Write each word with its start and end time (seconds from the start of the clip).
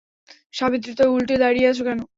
সাবিত্রী 0.53 0.91
তয়, 0.95 1.11
উল্টে 1.11 1.35
দাঁড়িয়ে 1.37 1.67
আছো 1.67 1.83
কেন? 1.83 1.99